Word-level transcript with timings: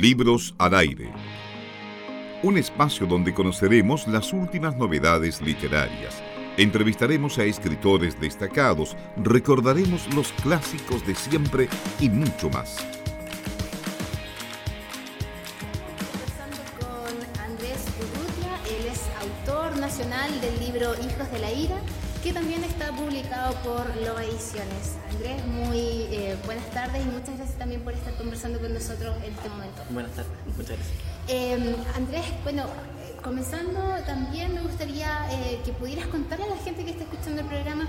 Libros 0.00 0.54
al 0.58 0.74
aire. 0.74 1.10
Un 2.44 2.56
espacio 2.56 3.04
donde 3.04 3.34
conoceremos 3.34 4.06
las 4.06 4.32
últimas 4.32 4.76
novedades 4.76 5.40
literarias. 5.42 6.22
Entrevistaremos 6.56 7.36
a 7.38 7.44
escritores 7.44 8.20
destacados, 8.20 8.96
recordaremos 9.16 10.06
los 10.14 10.30
clásicos 10.34 11.04
de 11.04 11.16
siempre 11.16 11.68
y 11.98 12.08
mucho 12.10 12.48
más. 12.48 12.76
Conversando 16.12 16.62
con 16.78 17.42
Andrés 17.42 17.84
Urrutia, 17.98 18.54
él 18.78 18.86
es 18.92 19.02
autor 19.20 19.80
nacional 19.80 20.30
del 20.40 20.60
libro 20.60 20.92
Hijos 20.94 21.28
de 21.32 21.38
la 21.40 21.50
Ira, 21.52 21.80
que 22.22 22.32
también 22.32 22.64
está 22.64 22.90
publicado 22.92 23.54
por 23.62 23.96
Loba 23.96 24.24
Ediciones. 24.24 24.96
Andrés, 25.10 25.46
muy 25.46 25.78
eh, 25.78 26.36
buenas 26.46 26.68
tardes 26.70 27.02
y 27.02 27.08
muchas 27.08 27.36
gracias 27.36 27.58
también 27.58 27.80
por 27.82 27.92
estar 27.92 28.12
conversando 28.14 28.58
con 28.58 28.74
nosotros 28.74 29.16
en 29.24 29.32
este 29.32 29.48
momento. 29.48 29.82
Buenas 29.90 30.12
tardes, 30.12 30.32
muchas 30.46 30.76
gracias. 30.76 30.96
Eh, 31.28 31.76
Andrés, 31.94 32.24
bueno, 32.42 32.64
eh, 32.64 33.16
comenzando 33.22 33.80
también 34.06 34.52
me 34.54 34.62
gustaría 34.62 35.28
eh, 35.30 35.60
que 35.64 35.72
pudieras 35.72 36.06
contarle 36.06 36.46
a 36.46 36.48
la 36.48 36.56
gente 36.56 36.84
que 36.84 36.90
está 36.90 37.04
escuchando 37.04 37.42
el 37.42 37.46
programa 37.46 37.86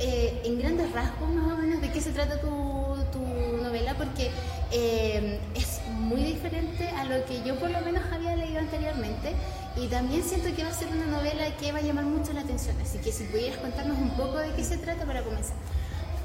en 0.00 0.58
grandes 0.60 0.92
rasgos 0.92 1.28
más 1.28 1.54
o 1.54 1.56
menos 1.56 1.80
de 1.80 1.90
qué 1.90 2.00
se 2.00 2.12
trata 2.12 2.40
tu, 2.40 2.96
tu 3.12 3.18
novela, 3.62 3.94
porque 3.94 4.30
eh, 4.70 5.40
es 5.54 5.80
muy 5.92 6.22
diferente 6.22 6.88
a 6.88 7.04
lo 7.04 7.24
que 7.24 7.42
yo 7.44 7.58
por 7.58 7.70
lo 7.70 7.80
menos 7.80 8.02
había 8.12 8.36
leído 8.58 8.76
anteriormente 8.76 9.34
y 9.76 9.86
también 9.88 10.22
siento 10.22 10.54
que 10.54 10.62
va 10.62 10.70
a 10.70 10.74
ser 10.74 10.88
una 10.88 11.06
novela 11.06 11.56
que 11.56 11.72
va 11.72 11.78
a 11.78 11.82
llamar 11.82 12.04
mucho 12.04 12.32
la 12.32 12.40
atención, 12.40 12.76
así 12.80 12.98
que 12.98 13.12
si 13.12 13.24
pudieras 13.24 13.58
contarnos 13.58 13.98
un 13.98 14.10
poco 14.16 14.38
de 14.38 14.52
qué 14.52 14.64
se 14.64 14.78
trata 14.78 15.04
para 15.04 15.22
comenzar. 15.22 15.56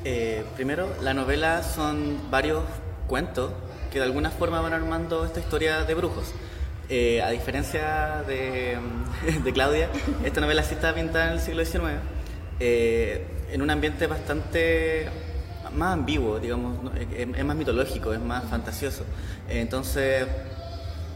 Eh, 0.05 0.43
primero, 0.55 0.89
la 1.01 1.13
novela 1.13 1.63
son 1.63 2.29
varios 2.29 2.63
cuentos 3.07 3.51
que 3.91 3.99
de 3.99 4.05
alguna 4.05 4.31
forma 4.31 4.59
van 4.61 4.73
armando 4.73 5.25
esta 5.25 5.39
historia 5.39 5.83
de 5.83 5.93
brujos. 5.93 6.33
Eh, 6.89 7.21
a 7.21 7.29
diferencia 7.29 8.23
de, 8.27 8.77
de 9.43 9.53
Claudia, 9.53 9.89
esta 10.25 10.41
novela 10.41 10.63
sí 10.63 10.73
está 10.75 10.93
pintada 10.93 11.27
en 11.27 11.33
el 11.33 11.39
siglo 11.39 11.63
XIX, 11.63 11.99
eh, 12.59 13.25
en 13.51 13.61
un 13.61 13.69
ambiente 13.69 14.07
bastante 14.07 15.07
más 15.73 15.93
ambiguo, 15.93 16.39
digamos, 16.39 16.77
es, 16.95 17.27
es 17.35 17.45
más 17.45 17.55
mitológico, 17.55 18.13
es 18.13 18.19
más 18.19 18.43
fantasioso. 18.45 19.05
Entonces, 19.47 20.27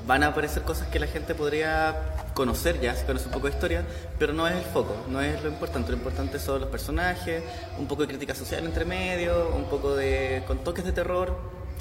van 0.08 0.24
a 0.24 0.28
aparecer 0.28 0.64
cosas 0.64 0.88
que 0.88 1.00
la 1.00 1.08
gente 1.08 1.36
podría 1.36 2.16
conocer 2.34 2.80
ya, 2.80 2.96
si 2.96 3.06
conoce 3.06 3.26
un 3.26 3.32
poco 3.32 3.48
de 3.48 3.54
historia, 3.54 3.86
pero 4.18 4.34
no 4.34 4.48
es 4.48 4.56
el 4.56 4.64
foco, 4.64 4.96
no 5.10 5.22
es 5.22 5.44
lo 5.44 5.50
importante. 5.50 5.92
Lo 5.92 5.98
importante 5.98 6.40
son 6.40 6.62
los 6.62 6.70
personajes, 6.70 7.44
un 7.78 7.88
poco 7.88 8.04
de 8.04 8.08
crítica 8.08 8.34
social 8.34 8.66
entre 8.66 8.86
medio, 8.86 9.54
un 9.56 9.66
poco 9.66 9.96
de. 9.96 10.44
con 10.48 10.64
toques 10.64 10.86
de 10.86 10.94
terror, 10.94 11.38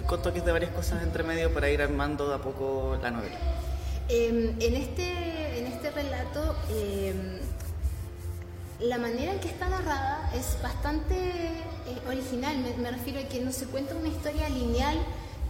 con 0.07 0.21
toques 0.21 0.45
de 0.45 0.53
varias 0.53 0.73
cosas 0.73 1.03
entre 1.05 1.23
medio 1.23 1.55
para 1.55 1.71
ir 1.71 1.81
armando 1.81 2.29
de 2.29 2.35
a 2.35 2.39
poco 2.39 2.99
la 3.01 3.11
novela. 3.13 3.37
Eh, 4.09 4.55
en, 4.59 4.77
este, 4.77 5.59
en 5.59 5.67
este 5.67 5.91
relato, 5.91 6.57
eh, 6.71 7.41
la 8.81 8.99
manera 8.99 9.33
en 9.33 9.41
que 9.41 9.49
está 9.49 9.69
narrada 9.69 10.31
es 10.35 10.59
bastante 10.63 11.15
eh, 11.15 12.09
original. 12.09 12.57
Me, 12.59 12.77
me 12.83 12.91
refiero 12.91 13.21
a 13.21 13.25
que 13.25 13.41
no 13.41 13.53
se 13.53 13.67
cuenta 13.67 13.95
una 13.95 14.09
historia 14.09 14.49
lineal, 14.49 14.97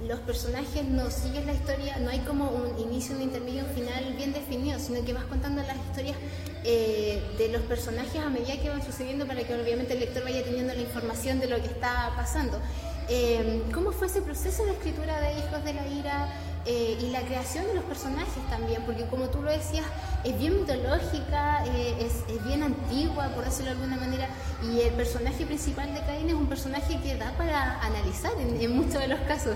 los 0.03 0.21
personajes 0.21 0.85
no 0.85 1.11
siguen 1.11 1.47
la 1.47 1.55
historia, 1.55 1.97
no 1.99 2.11
hay 2.11 2.21
como 2.21 2.51
un 2.51 2.79
inicio, 2.79 3.17
un 3.17 3.23
intermedio, 3.23 3.65
un 3.65 3.75
final 3.75 4.15
bien 4.17 4.33
definido, 4.33 4.79
sino 4.79 5.05
que 5.05 5.13
vas 5.13 5.25
contando 5.25 5.63
las 5.63 5.77
historias 5.77 6.17
eh, 6.65 7.23
de 7.39 7.49
los 7.49 7.63
personajes 7.63 8.21
a 8.21 8.29
medida 8.29 8.61
que 8.61 8.69
van 8.69 8.85
sucediendo 8.85 9.27
para 9.27 9.43
que 9.43 9.55
obviamente 9.55 9.95
el 9.95 10.01
lector 10.01 10.25
vaya 10.25 10.45
teniendo 10.45 10.75
la 10.75 10.81
información 10.81 11.41
de 11.41 11.49
lo 11.49 11.57
que 11.57 11.69
está 11.69 12.13
pasando. 12.17 12.61
Eh, 13.09 13.63
¿Cómo 13.73 13.93
fue 13.93 14.09
ese 14.09 14.21
proceso 14.21 14.65
de 14.65 14.73
escritura 14.73 15.21
de 15.21 15.39
Hijos 15.39 15.65
de 15.65 15.73
la 15.75 15.87
Ira? 15.89 16.29
eh, 16.67 16.99
y 17.01 17.11
la 17.11 17.21
creación 17.21 17.65
de 17.67 17.75
los 17.75 17.85
personajes 17.85 18.43
también, 18.51 18.83
porque 18.85 19.05
como 19.07 19.29
tú 19.29 19.41
lo 19.41 19.51
decías, 19.51 19.87
es 20.27 20.39
bien 20.39 20.61
mitológica, 20.61 21.65
eh, 21.67 21.95
es, 22.01 22.35
es 22.35 22.45
bien 22.45 22.63
antigua, 22.63 23.29
por 23.29 23.45
decirlo 23.45 23.71
de 23.71 23.77
alguna 23.77 23.97
manera, 23.97 24.29
y 24.63 24.81
el 24.81 24.93
personaje 24.95 25.47
principal 25.47 25.95
de 25.95 26.01
Caín 26.01 26.29
es 26.29 26.35
un 26.35 26.47
personaje 26.47 26.99
que 27.01 27.17
da 27.17 27.33
para 27.39 27.81
analizar 27.81 28.33
en, 28.41 28.77
muchos 28.77 29.01
de 29.01 29.09
los 29.09 29.21
casos. 29.21 29.55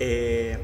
Eh, 0.00 0.58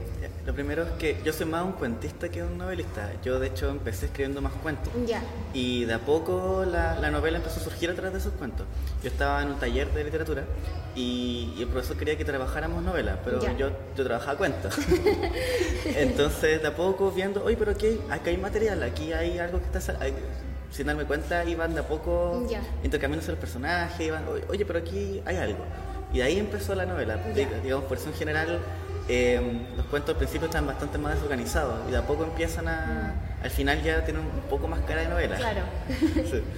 lo 0.46 0.52
primero 0.54 0.82
es 0.82 0.90
que 0.98 1.16
yo 1.24 1.32
soy 1.32 1.46
más 1.46 1.64
un 1.64 1.72
cuentista 1.72 2.28
que 2.28 2.42
un 2.42 2.58
novelista. 2.58 3.12
Yo, 3.24 3.38
de 3.38 3.46
hecho, 3.48 3.70
empecé 3.70 4.06
escribiendo 4.06 4.40
más 4.40 4.52
cuentos. 4.54 4.92
Ya. 5.06 5.22
Y 5.54 5.84
de 5.84 5.94
a 5.94 5.98
poco 6.00 6.64
la, 6.68 6.98
la 6.98 7.10
novela 7.12 7.38
empezó 7.38 7.60
a 7.60 7.62
surgir 7.62 7.90
a 7.90 7.94
través 7.94 8.12
de 8.14 8.18
esos 8.18 8.32
cuentos. 8.32 8.66
Yo 9.02 9.08
estaba 9.08 9.40
en 9.42 9.48
un 9.50 9.58
taller 9.60 9.92
de 9.92 10.02
literatura 10.04 10.42
y, 10.96 11.54
y 11.56 11.62
el 11.62 11.68
profesor 11.68 11.96
quería 11.96 12.18
que 12.18 12.24
trabajáramos 12.24 12.82
novelas, 12.82 13.18
pero 13.24 13.40
Ya. 13.40 13.56
yo, 13.56 13.70
yo 13.96 14.04
trabajaba 14.04 14.36
cuentos. 14.36 14.74
Entonces, 15.84 16.60
de 16.62 16.68
a 16.68 16.74
poco 16.74 17.10
viendo, 17.10 17.44
oye, 17.44 17.56
pero 17.56 17.70
aquí, 17.72 17.98
aquí 18.10 18.30
hay 18.30 18.36
material, 18.36 18.82
aquí 18.82 19.12
hay 19.12 19.38
algo 19.38 19.58
que 19.60 19.78
está... 19.78 19.96
hay- 20.02 20.14
sin 20.70 20.86
darme 20.86 21.04
cuenta, 21.04 21.44
iban 21.44 21.74
de 21.74 21.80
a 21.80 21.86
poco 21.86 22.46
Ya. 22.48 22.62
intercambiándose 22.82 23.30
los 23.30 23.38
personajes, 23.38 24.00
iban, 24.06 24.24
oye, 24.48 24.64
pero 24.64 24.78
aquí 24.78 25.20
hay 25.26 25.36
algo. 25.36 25.58
Y 26.14 26.18
de 26.18 26.22
ahí 26.24 26.38
empezó 26.38 26.74
la 26.74 26.86
novela. 26.86 27.18
Digamos, 27.62 27.84
por 27.84 27.98
eso 27.98 28.08
en 28.08 28.14
general 28.14 28.58
eh, 29.08 29.66
los 29.76 29.86
cuentos 29.86 30.10
al 30.14 30.16
principio 30.18 30.46
están 30.46 30.66
bastante 30.66 30.98
más 30.98 31.14
desorganizados 31.14 31.80
y 31.88 31.90
de 31.92 31.98
a 31.98 32.06
poco 32.06 32.24
empiezan 32.24 32.68
a... 32.68 33.14
Al 33.42 33.50
final 33.50 33.82
ya 33.82 34.04
tienen 34.04 34.22
un 34.24 34.40
poco 34.48 34.68
más 34.68 34.80
cara 34.80 35.02
de 35.02 35.08
novela. 35.08 35.36
Claro. 35.36 35.62
Sí. 36.30 36.42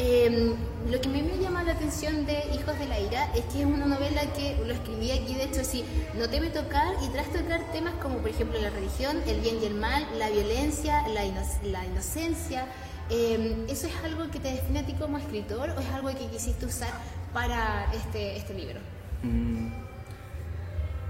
Eh, 0.00 0.54
lo 0.88 1.00
que 1.00 1.08
a 1.08 1.10
mí 1.10 1.22
me 1.22 1.42
llama 1.42 1.64
la 1.64 1.72
atención 1.72 2.24
de 2.24 2.34
Hijos 2.54 2.78
de 2.78 2.86
la 2.86 3.00
Ira 3.00 3.32
es 3.34 3.42
que 3.46 3.62
es 3.62 3.66
una 3.66 3.84
novela 3.84 4.20
que 4.32 4.56
lo 4.64 4.72
escribí 4.72 5.10
aquí, 5.10 5.34
de 5.34 5.42
hecho, 5.42 5.64
sí, 5.64 5.84
no 6.16 6.28
teme 6.28 6.50
tocar 6.50 6.94
y 7.04 7.08
tras 7.08 7.26
tocar 7.32 7.60
temas 7.72 7.94
como, 8.00 8.18
por 8.18 8.30
ejemplo, 8.30 8.60
la 8.60 8.70
religión, 8.70 9.20
el 9.26 9.40
bien 9.40 9.56
y 9.60 9.66
el 9.66 9.74
mal, 9.74 10.06
la 10.16 10.30
violencia, 10.30 11.02
la, 11.08 11.24
ino- 11.24 11.42
la 11.64 11.84
inocencia. 11.84 12.66
Eh, 13.10 13.64
¿Eso 13.68 13.88
es 13.88 13.92
algo 14.04 14.30
que 14.30 14.38
te 14.38 14.52
define 14.52 14.78
a 14.78 14.86
ti 14.86 14.92
como 14.92 15.18
escritor 15.18 15.70
o 15.70 15.80
es 15.80 15.88
algo 15.90 16.10
que 16.10 16.26
quisiste 16.28 16.64
usar 16.64 16.90
para 17.34 17.90
este, 17.92 18.36
este 18.36 18.54
libro? 18.54 18.78
Mm, 19.24 19.66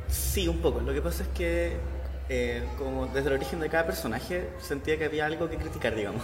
Sí, 0.08 0.48
un 0.48 0.58
poco. 0.58 0.80
Lo 0.80 0.92
que 0.92 1.02
pasa 1.02 1.22
es 1.22 1.28
que 1.30 1.76
eh, 2.30 2.62
como 2.76 3.06
desde 3.06 3.28
el 3.28 3.34
origen 3.36 3.58
de 3.60 3.70
cada 3.70 3.86
personaje 3.86 4.48
sentía 4.60 4.98
que 4.98 5.06
había 5.06 5.24
algo 5.24 5.48
que 5.48 5.56
criticar, 5.56 5.94
digamos. 5.94 6.22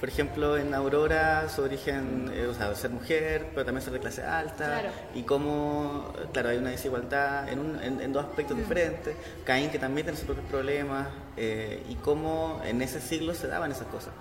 Por 0.00 0.08
ejemplo, 0.08 0.56
en 0.56 0.72
Aurora 0.72 1.46
su 1.50 1.60
origen, 1.62 2.30
eh, 2.34 2.46
o 2.46 2.54
sea, 2.54 2.74
ser 2.74 2.90
mujer, 2.90 3.48
pero 3.52 3.66
también 3.66 3.82
ser 3.84 3.92
de 3.92 4.00
clase 4.00 4.22
alta, 4.22 4.64
Claro. 4.80 4.88
y 5.14 5.22
cómo, 5.24 6.10
claro, 6.32 6.48
hay 6.48 6.56
una 6.56 6.70
desigualdad 6.70 7.48
en, 7.50 7.58
un- 7.58 7.82
en- 7.82 8.00
en 8.00 8.12
dos 8.14 8.24
aspectos 8.24 8.56
diferentes. 8.56 9.14
Caín 9.44 9.68
que 9.70 9.78
también 9.78 10.06
tiene 10.06 10.16
sus 10.16 10.24
propios 10.26 10.46
problemas, 10.48 11.08
eh, 11.36 11.82
y 11.88 11.96
cómo 11.96 12.60
en 12.64 12.80
ese 12.80 13.00
siglo 13.02 13.34
se 13.34 13.46
daban 13.46 13.70
esas 13.72 13.88
cosas. 13.88 14.12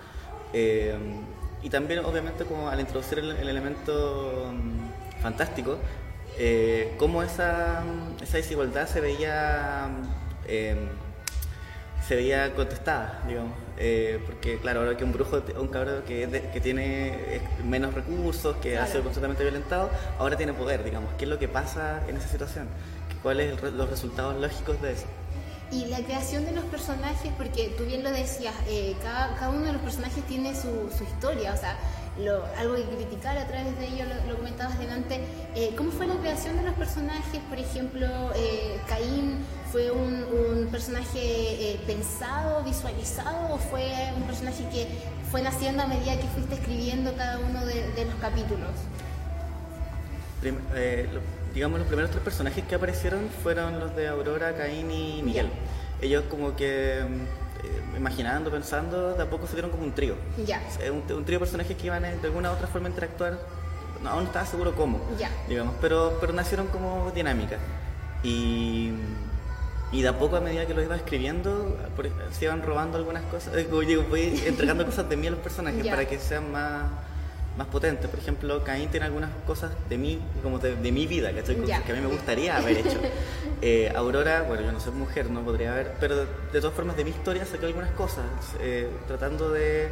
Y 1.63 1.69
también, 1.69 2.05
obviamente, 2.05 2.43
como 2.45 2.69
al 2.69 2.79
introducir 2.79 3.19
el, 3.19 3.31
el 3.31 3.49
elemento 3.49 4.51
mm, 4.53 5.21
fantástico, 5.21 5.77
eh, 6.37 6.93
cómo 6.97 7.23
esa, 7.23 7.83
esa 8.21 8.37
desigualdad 8.37 8.87
se 8.87 9.01
veía 9.01 9.87
eh, 10.47 10.75
se 12.07 12.15
veía 12.15 12.53
contestada, 12.53 13.23
digamos. 13.27 13.53
Eh, 13.77 14.21
porque, 14.25 14.59
claro, 14.59 14.81
ahora 14.81 14.95
que 14.95 15.03
un 15.03 15.11
brujo, 15.11 15.41
un 15.59 15.67
cabrón 15.69 16.03
que, 16.07 16.27
de- 16.27 16.49
que 16.51 16.61
tiene 16.61 17.41
menos 17.63 17.93
recursos, 17.95 18.55
que 18.57 18.77
ha 18.77 18.85
sido 18.85 19.01
constantemente 19.03 19.43
violentado, 19.43 19.89
ahora 20.19 20.37
tiene 20.37 20.53
poder, 20.53 20.83
digamos. 20.83 21.11
¿Qué 21.17 21.25
es 21.25 21.29
lo 21.29 21.39
que 21.39 21.47
pasa 21.47 22.01
en 22.07 22.15
esa 22.17 22.27
situación? 22.27 22.67
¿Cuáles 23.23 23.59
son 23.59 23.75
los 23.75 23.89
resultados 23.89 24.39
lógicos 24.39 24.79
de 24.83 24.93
eso? 24.93 25.05
Y 25.71 25.85
la 25.87 25.97
creación 26.01 26.45
de 26.45 26.51
los 26.51 26.63
personajes, 26.65 27.31
porque 27.39 27.73
tú 27.75 27.85
bien 27.85 28.03
lo 28.03 28.11
decías, 28.11 28.53
eh, 28.69 28.95
cada, 29.01 29.33
cada 29.35 29.49
uno 29.49 29.65
de 29.65 29.73
los 29.73 29.81
personajes 29.81 30.23
tiene 30.25 30.53
su, 30.53 30.91
su 30.95 31.03
historia, 31.03 31.53
o 31.53 31.57
sea, 31.57 31.75
lo- 32.19 32.45
algo 32.57 32.75
que 32.75 32.83
criticar 32.83 33.37
a 33.37 33.45
través 33.47 33.77
de 33.79 33.87
ello, 33.87 34.05
lo, 34.05 34.31
lo 34.31 34.37
comentabas 34.37 34.79
delante. 34.79 35.19
Eh, 35.55 35.73
¿Cómo 35.77 35.91
fue 35.91 36.07
la 36.07 36.15
creación 36.15 36.57
de 36.57 36.63
los 36.63 36.73
personajes? 36.75 37.41
Por 37.49 37.59
ejemplo, 37.59 38.07
eh, 38.35 38.79
Caín 38.87 39.39
fue 39.71 39.91
un, 39.91 40.23
un 40.23 40.67
personaje 40.71 41.19
eh, 41.73 41.79
pensado, 41.85 42.63
visualizado, 42.63 43.53
o 43.53 43.57
fue 43.57 43.91
un 44.15 44.23
personaje 44.23 44.63
que 44.71 44.87
fue 45.31 45.41
naciendo 45.41 45.83
a 45.83 45.87
medida 45.87 46.15
que 46.17 46.27
fuiste 46.27 46.55
escribiendo 46.55 47.13
cada 47.15 47.39
uno 47.39 47.65
de, 47.65 47.91
de 47.91 48.05
los 48.05 48.15
capítulos? 48.15 48.69
Prim- 50.41 50.59
eh, 50.75 51.09
lo- 51.11 51.21
digamos, 51.53 51.79
los 51.79 51.87
primeros 51.87 52.11
tres 52.11 52.23
personajes 52.23 52.63
que 52.65 52.75
aparecieron 52.75 53.29
fueron 53.43 53.79
los 53.79 53.95
de 53.95 54.07
Aurora, 54.07 54.53
Caín 54.55 54.91
y 54.91 55.21
Miguel. 55.23 55.49
Ellos 56.01 56.23
como 56.29 56.55
que, 56.55 57.01
mm, 57.07 57.44
imaginando, 57.97 58.49
pensando, 58.51 59.13
de 59.13 59.23
a 59.23 59.29
poco 59.29 59.47
se 59.47 59.53
dieron 59.53 59.71
como 59.71 59.83
un 59.83 59.91
trío. 59.93 60.15
Ya. 60.45 60.61
Eh, 60.81 60.91
Un, 60.91 60.97
un 61.13 61.25
trío 61.25 61.37
de 61.37 61.39
personajes 61.39 61.75
que 61.77 61.87
iban 61.87 62.03
eh, 62.05 62.17
de 62.21 62.27
alguna 62.27 62.51
u 62.51 62.53
otra 62.53 62.67
forma 62.67 62.87
a 62.87 62.91
interactuar. 62.91 63.37
No, 64.03 64.09
aún 64.09 64.23
no 64.23 64.27
estaba 64.27 64.45
seguro 64.45 64.75
cómo, 64.75 64.99
digamos, 65.47 65.73
pero, 65.81 66.17
pero 66.19 66.33
nacieron 66.33 66.67
como 66.67 67.11
dinámicas. 67.15 67.59
Y, 68.23 68.91
y 69.91 70.01
de 70.01 70.07
a 70.07 70.17
poco, 70.19 70.35
a 70.35 70.41
medida 70.41 70.65
que 70.65 70.73
los 70.73 70.83
iba 70.83 70.95
escribiendo, 70.95 71.77
por- 71.95 72.09
se 72.31 72.45
iban 72.45 72.61
robando 72.61 72.97
algunas 72.97 73.23
cosas. 73.23 73.55
eh, 73.55 73.67
digo, 73.87 74.03
voy 74.09 74.41
entregando 74.45 74.85
cosas 74.91 75.07
de 75.09 75.15
mí 75.17 75.27
a 75.27 75.31
los 75.31 75.39
personajes 75.39 75.81
para 75.87 76.05
que 76.05 76.19
sean 76.19 76.51
más, 76.51 76.83
más 77.57 77.67
potentes. 77.67 78.09
Por 78.09 78.19
ejemplo, 78.19 78.63
Caín 78.63 78.89
tiene 78.89 79.05
algunas 79.05 79.29
cosas 79.45 79.71
de 79.89 79.97
mí, 79.97 80.19
como 80.43 80.59
de, 80.59 80.75
mi 80.91 81.07
vida, 81.07 81.31
que 81.31 81.39
a 81.39 81.95
mí 81.95 82.01
me 82.01 82.07
gustaría 82.07 82.57
haber 82.57 82.77
hecho. 82.77 82.99
Eh, 83.61 83.91
Aurora, 83.95 84.43
bueno, 84.43 84.63
yo 84.63 84.71
no 84.71 84.79
soy 84.79 84.91
mujer, 84.93 85.29
no 85.31 85.41
podría 85.41 85.71
haber, 85.71 85.93
pero 85.99 86.17
de, 86.17 86.59
todas 86.59 86.75
formas 86.75 86.97
de 86.97 87.05
mi 87.05 87.11
historia 87.11 87.45
saqué 87.45 87.65
algunas 87.65 87.89
cosas, 87.91 88.25
eh, 88.59 88.89
tratando 89.07 89.49
de, 89.49 89.89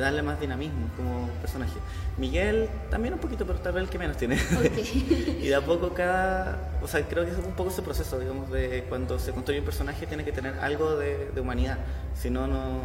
darle 0.00 0.22
más 0.22 0.40
dinamismo 0.40 0.88
como 0.96 1.28
personaje. 1.40 1.74
Miguel 2.18 2.68
también 2.90 3.14
un 3.14 3.20
poquito, 3.20 3.46
pero 3.46 3.58
tal 3.60 3.74
vez 3.74 3.84
el 3.84 3.90
que 3.90 3.98
menos 3.98 4.16
tiene. 4.16 4.36
y 5.40 5.46
de 5.46 5.54
a 5.54 5.60
poco 5.60 5.92
cada, 5.94 6.78
o 6.82 6.88
sea, 6.88 7.02
creo 7.06 7.24
que 7.24 7.30
es 7.32 7.38
un 7.38 7.52
poco 7.52 7.70
ese 7.70 7.82
proceso, 7.82 8.18
digamos, 8.18 8.50
de 8.50 8.84
cuando 8.88 9.18
se 9.18 9.32
construye 9.32 9.60
un 9.60 9.64
personaje 9.64 10.06
tiene 10.06 10.24
que 10.24 10.32
tener 10.32 10.58
algo 10.60 10.96
de, 10.96 11.30
humanidad, 11.40 11.78
si 12.14 12.30
no, 12.30 12.46
no, 12.46 12.80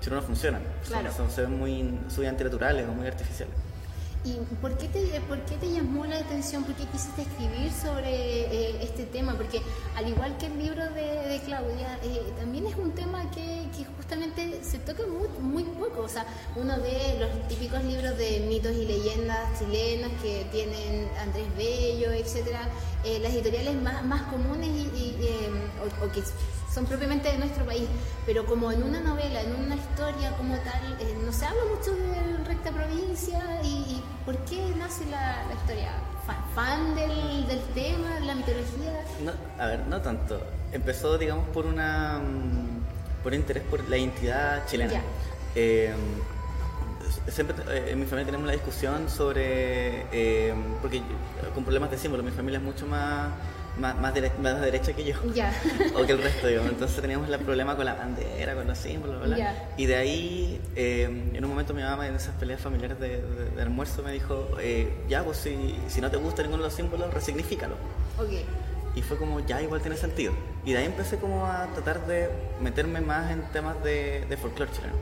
si 0.00 0.10
no, 0.10 0.16
no 0.16 0.22
funciona. 0.22 0.60
Claro. 0.86 1.12
Son, 1.12 1.30
se 1.30 1.42
ven 1.42 1.58
muy, 1.58 1.82
muy 1.82 2.26
antinaturales 2.26 2.88
o 2.88 2.92
muy 2.92 3.06
artificiales. 3.06 3.54
¿Y 4.24 4.38
por 4.62 4.78
qué, 4.78 4.88
te, 4.88 5.20
por 5.28 5.38
qué 5.44 5.56
te 5.56 5.70
llamó 5.70 6.06
la 6.06 6.16
atención? 6.16 6.64
¿Por 6.64 6.74
qué 6.74 6.86
quisiste 6.86 7.22
escribir 7.22 7.70
sobre 7.70 8.08
eh, 8.10 8.78
este 8.80 9.04
tema? 9.04 9.34
Porque 9.34 9.60
al 9.94 10.08
igual 10.08 10.38
que 10.38 10.46
el 10.46 10.58
libro 10.58 10.82
de, 10.94 11.42
Claudia, 11.44 11.98
eh, 12.02 12.32
también 12.38 12.66
es 12.66 12.74
un 12.76 12.92
tema 12.92 13.30
que, 13.32 13.62
justamente 13.98 14.60
se 14.62 14.78
toca 14.78 15.02
muy, 15.06 15.28
muy, 15.42 15.64
poco. 15.78 16.02
O 16.02 16.08
sea, 16.08 16.24
uno 16.56 16.74
ve 16.80 17.18
los 17.20 17.48
típicos 17.48 17.84
libros 17.84 18.16
de 18.16 18.40
mitos 18.48 18.72
y 18.72 18.86
leyendas 18.86 19.58
chilenos 19.58 20.10
que 20.22 20.46
tienen 20.50 21.06
Andrés 21.20 21.46
Bello, 21.56 22.10
etcétera, 22.12 22.70
eh, 23.04 23.18
las 23.20 23.32
editoriales 23.34 23.74
más, 23.82 24.04
más 24.06 24.22
comunes 24.22 24.68
y, 24.70 25.16
o 26.02 26.12
que 26.12 26.22
son 26.74 26.86
propiamente 26.86 27.30
de 27.30 27.38
nuestro 27.38 27.64
país, 27.64 27.88
pero 28.26 28.44
como 28.46 28.72
en 28.72 28.82
una 28.82 29.00
novela, 29.00 29.40
en 29.42 29.54
una 29.54 29.76
historia 29.76 30.36
como 30.36 30.56
tal, 30.56 30.96
eh, 31.00 31.16
no 31.24 31.32
se 31.32 31.46
habla 31.46 31.62
mucho 31.72 31.92
del 31.92 32.44
recta 32.44 32.72
provincia 32.72 33.40
y, 33.62 34.02
¿por 34.26 34.36
qué 34.38 34.74
nace 34.76 35.04
la, 35.06 35.44
historia? 35.54 35.92
¿Fan, 36.54 36.94
del, 36.96 37.46
del, 37.46 37.60
tema, 37.74 38.14
de 38.18 38.26
la 38.26 38.34
mitología? 38.34 39.04
No, 39.22 39.32
a 39.62 39.66
ver, 39.66 39.86
no 39.86 40.00
tanto. 40.00 40.40
Empezó, 40.72 41.16
digamos, 41.16 41.46
por 41.50 41.66
una 41.66 42.18
mm, 42.18 43.22
por 43.22 43.34
interés 43.34 43.62
por 43.64 43.88
la 43.88 43.96
identidad 43.96 44.66
chilena. 44.66 45.00
Eh, 45.54 45.94
siempre 47.28 47.56
eh, 47.68 47.90
en 47.90 48.00
mi 48.00 48.06
familia 48.06 48.26
tenemos 48.26 48.46
la 48.46 48.52
discusión 48.52 49.08
sobre, 49.08 50.06
porque 50.82 51.02
con 51.54 51.62
problemas 51.62 51.90
de 51.92 51.98
símbolo, 51.98 52.22
mi 52.24 52.32
familia 52.32 52.58
es 52.58 52.64
mucho 52.64 52.86
más 52.86 53.28
más, 53.78 53.96
más, 53.96 54.14
derecha 54.60 54.92
que 54.92 55.04
yo. 55.04 55.16
o 55.96 56.06
que 56.06 56.12
el 56.12 56.22
resto, 56.22 56.46
digamos. 56.46 56.70
Entonces 56.72 57.00
teníamos 57.00 57.28
el 57.28 57.38
problema 57.40 57.76
con 57.76 57.84
la 57.84 57.94
bandera, 57.94 58.54
con 58.54 58.66
los 58.66 58.78
símbolos. 58.78 59.38
Y 59.76 59.86
de 59.86 59.96
ahí, 59.96 60.60
eh, 60.76 61.04
en 61.04 61.44
un 61.44 61.50
momento 61.50 61.74
mi 61.74 61.82
mamá 61.82 62.06
en 62.06 62.14
esas 62.14 62.34
peleas 62.36 62.60
familiares 62.60 62.98
de, 63.00 63.22
almuerzo 63.60 64.02
me 64.02 64.12
dijo, 64.12 64.48
eh, 64.60 64.92
ya, 65.08 65.22
pues 65.22 65.38
si, 65.38 65.76
si 65.88 66.00
no 66.00 66.10
te 66.10 66.16
gusta 66.16 66.42
ninguno 66.42 66.62
de 66.62 66.68
los 66.68 66.74
símbolos, 66.74 67.12
resignifícalo. 67.12 67.74
Okay 68.18 68.44
y 68.94 69.02
fue 69.02 69.16
como, 69.16 69.40
ya 69.40 69.60
igual 69.60 69.80
tiene 69.80 69.96
sentido. 69.96 70.32
Y 70.64 70.72
de 70.72 70.78
ahí 70.78 70.86
empecé 70.86 71.18
como 71.18 71.46
a 71.46 71.66
tratar 71.74 72.06
de 72.06 72.30
meterme 72.60 73.00
más 73.00 73.30
en 73.30 73.42
temas 73.52 73.82
de, 73.82 74.24
de 74.28 74.36
folclore 74.36 74.70
chileno. 74.72 74.94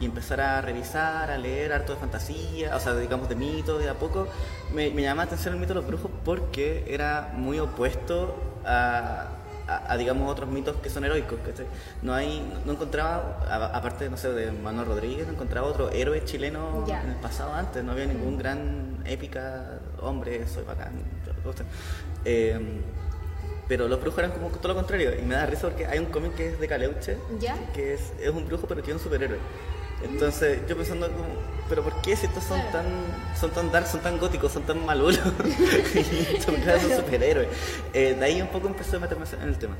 Y 0.00 0.04
empezar 0.06 0.40
a 0.40 0.60
revisar, 0.60 1.30
a 1.30 1.38
leer 1.38 1.72
harto 1.72 1.92
de 1.92 1.98
fantasía, 1.98 2.74
o 2.76 2.80
sea, 2.80 2.94
digamos 2.94 3.28
de 3.28 3.34
mitos, 3.34 3.80
y 3.80 3.84
de 3.84 3.90
a 3.90 3.94
poco. 3.94 4.28
Me, 4.72 4.90
me 4.90 5.02
llamaba 5.02 5.24
la 5.24 5.26
atención 5.32 5.54
el 5.54 5.60
mito 5.60 5.74
de 5.74 5.80
los 5.80 5.86
brujos 5.86 6.10
porque 6.24 6.84
era 6.88 7.32
muy 7.34 7.58
opuesto 7.58 8.36
a, 8.64 9.26
a, 9.66 9.96
digamos 9.96 10.30
otros 10.30 10.48
mitos 10.48 10.76
que 10.76 10.90
son 10.90 11.04
heroicos 11.04 11.38
no 12.02 12.14
hay 12.14 12.42
no 12.64 12.72
encontraba 12.72 13.70
aparte 13.74 14.08
no 14.08 14.16
sé 14.16 14.32
de 14.32 14.52
Manuel 14.52 14.86
Rodríguez 14.86 15.26
no 15.26 15.34
encontraba 15.34 15.66
otro 15.66 15.90
héroe 15.90 16.24
chileno 16.24 16.84
en 16.86 17.10
el 17.10 17.16
pasado 17.16 17.54
antes. 17.54 17.82
No 17.84 17.92
había 17.92 18.06
ningún 18.06 18.38
gran 18.38 19.02
épica 19.04 19.80
hombre 20.00 20.46
soy 20.46 20.64
bacán 20.64 20.92
eh, 22.24 22.58
pero 23.68 23.88
los 23.88 24.00
brujos 24.00 24.18
eran 24.18 24.32
como 24.32 24.48
todo 24.50 24.68
lo 24.68 24.74
contrario. 24.74 25.12
Y 25.18 25.22
me 25.22 25.34
da 25.34 25.46
risa 25.46 25.62
porque 25.62 25.86
hay 25.86 25.98
un 25.98 26.06
cómic 26.06 26.34
que 26.34 26.48
es 26.48 26.60
de 26.60 26.68
Caleuche, 26.68 27.16
que 27.74 27.94
es, 27.94 28.12
es 28.20 28.28
un 28.30 28.46
brujo 28.46 28.66
pero 28.66 28.82
tiene 28.82 28.98
un 28.98 29.02
superhéroe. 29.02 29.38
Entonces 30.04 30.60
yo 30.68 30.76
pensando 30.76 31.06
como, 31.10 31.24
pero 31.68 31.82
¿por 31.82 32.00
qué 32.02 32.16
si 32.16 32.26
estos 32.26 32.44
son 32.44 32.60
tan 32.72 32.84
son 33.38 33.50
tan 33.50 33.70
dark, 33.72 33.86
son 33.86 34.00
tan 34.00 34.18
góticos, 34.18 34.52
son 34.52 34.62
tan 34.64 34.84
malulos? 34.84 35.20
y 35.94 36.40
son 36.42 36.56
superhéroes. 36.96 37.48
Eh, 37.94 38.14
de 38.18 38.24
ahí 38.24 38.42
un 38.42 38.48
poco 38.48 38.68
empezó 38.68 38.96
a 38.96 39.00
meterme 39.00 39.24
en 39.40 39.48
el 39.48 39.58
tema. 39.58 39.76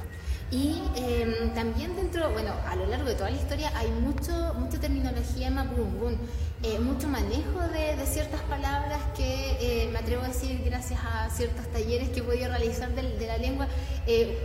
Y 0.53 0.83
em, 0.97 1.55
también 1.55 1.97
dentro, 1.97 2.31
bueno, 2.31 2.53
a 2.69 2.77
lo 2.77 2.85
largo 2.85 3.09
de 3.09 3.15
toda 3.15 3.31
la 3.31 3.37
historia 3.37 3.73
hay 3.75 3.89
mucho, 3.89 4.53
mucha 4.59 4.79
terminología 4.79 5.51
mapudungun, 5.51 6.19
eh, 6.63 6.79
mucho 6.79 7.09
manejo 7.09 7.61
de, 7.73 7.97
ciertas 8.05 8.43
palabras 8.43 9.01
que 9.17 9.57
eh, 9.61 9.89
me 9.91 9.99
atrevo 9.99 10.23
a 10.23 10.29
decir 10.29 10.61
gracias 10.63 11.01
a 11.03 11.31
ciertos 11.31 11.67
talleres 11.69 12.11
que 12.11 12.21
he 12.21 12.23
podido 12.23 12.49
realizar 12.49 12.91
de, 12.95 13.27
la 13.27 13.39
lengua, 13.39 13.67
eh, 14.07 14.37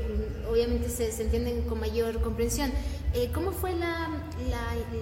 obviamente 0.50 0.88
se, 0.88 1.12
se, 1.12 1.24
entienden 1.24 1.64
con 1.64 1.82
mayor 1.82 2.22
comprensión. 2.22 2.72
Eh, 3.14 3.32
¿Cómo 3.34 3.52
fue 3.52 3.74
la, 3.74 4.10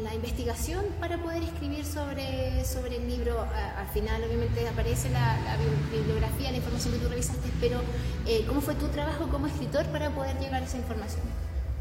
la, 0.04 0.14
investigación 0.14 0.86
para 1.00 1.18
poder 1.18 1.44
escribir 1.44 1.84
sobre, 1.86 2.64
sobre 2.64 2.98
el 2.98 3.10
libro? 3.10 3.42
al 3.42 3.88
final, 3.88 4.24
obviamente, 4.24 4.68
aparece 4.68 5.10
la, 5.10 5.38
bibliografía, 5.92 6.52
la 6.52 6.58
información 6.58 6.94
que 6.94 7.00
tú 7.00 7.10
revisaste, 7.10 7.50
pero 7.60 7.82
eh, 8.26 8.46
¿cómo 8.48 8.62
fue 8.62 8.76
tu 8.76 8.88
trabajo 8.88 9.28
como 9.28 9.48
escritor 9.48 9.86
para 9.88 10.10
poder 10.12 10.40
llegar 10.40 10.62
a 10.62 10.66
esa 10.66 10.78
información? 10.78 11.22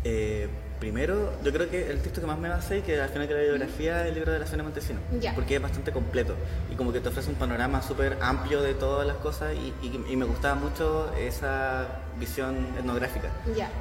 Eh, 0.05 0.49
primero, 0.79 1.33
yo 1.43 1.51
creo 1.51 1.71
que 1.71 1.91
el 1.91 2.01
texto 2.03 2.21
que 2.21 2.27
más 2.27 2.39
me 2.39 2.51
basé, 2.51 2.83
que 2.83 3.01
al 3.01 3.09
final 3.09 3.27
que 3.27 3.33
la 3.33 3.41
bibliografía, 3.41 4.03
es 4.03 4.09
el 4.09 4.15
libro 4.15 4.33
de 4.33 4.39
la 4.39 4.47
zona 4.47 4.63
Montesino, 4.63 5.01
porque 5.35 5.57
es 5.57 5.63
bastante 5.63 5.93
completo 5.93 6.35
y 6.71 6.75
como 6.75 6.93
que 6.93 7.01
te 7.01 7.09
ofrece 7.09 7.31
un 7.31 7.37
panorama 7.37 7.81
súper 7.81 8.19
amplio 8.21 8.61
de 8.61 8.75
todas 8.75 9.07
las 9.07 9.17
cosas 9.17 9.55
y, 9.55 9.87
y, 9.87 10.17
me 10.17 10.27
gustaba 10.27 10.57
mucho 10.57 11.11
esa 11.17 11.87
visión 12.21 12.67
etnográfica, 12.79 13.31